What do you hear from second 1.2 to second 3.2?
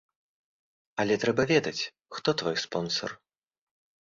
трэба ведаць, хто твой спонсар.